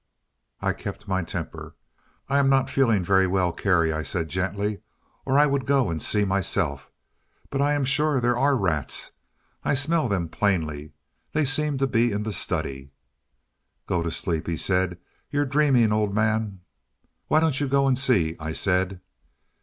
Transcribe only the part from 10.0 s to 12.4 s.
them plainly; they seem to be in the